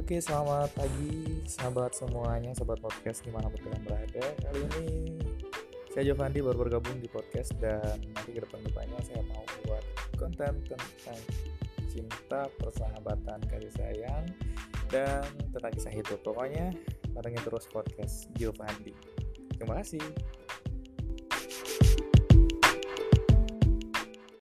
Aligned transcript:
Oke, 0.00 0.16
selamat 0.16 0.72
pagi 0.80 1.44
sahabat 1.44 1.92
semuanya, 1.92 2.56
sahabat 2.56 2.80
podcast 2.80 3.20
di 3.20 3.28
mana 3.36 3.52
pun 3.52 3.60
kalian 3.68 3.84
berada. 3.84 4.24
Kali 4.40 4.60
ini 4.64 4.88
saya 5.92 6.08
Jovandi 6.08 6.40
baru 6.40 6.56
bergabung 6.56 6.96
di 7.04 7.04
podcast 7.04 7.52
dan 7.60 8.00
nanti 8.16 8.32
ke 8.32 8.40
depan 8.40 8.64
depannya 8.64 8.96
saya 9.04 9.20
mau 9.28 9.44
buat 9.68 9.84
konten 10.16 10.56
tentang 10.64 11.20
cinta, 11.92 12.48
persahabatan, 12.48 13.44
kasih 13.44 13.72
sayang, 13.76 14.24
dan 14.88 15.20
tentang 15.52 15.68
kisah 15.76 15.92
hidup. 15.92 16.16
Pokoknya 16.24 16.72
pantengin 17.12 17.44
terus 17.44 17.68
podcast 17.68 18.32
Jovandi 18.40 18.96
Terima 19.60 19.84
kasih. 19.84 20.00